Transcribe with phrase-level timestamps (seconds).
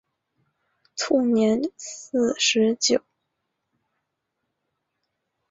[0.95, 3.03] 卒年四十九。